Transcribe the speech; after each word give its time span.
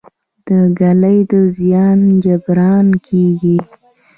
د 0.45 0.47
ږلۍ 0.79 1.17
د 1.31 1.33
زیان 1.57 1.99
جبران 2.23 2.87
کیږي؟ 3.05 3.57